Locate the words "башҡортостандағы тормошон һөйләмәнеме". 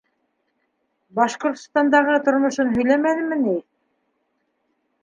1.19-3.41